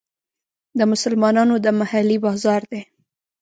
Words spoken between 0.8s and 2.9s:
مسلمانانو د محلې بازار دی.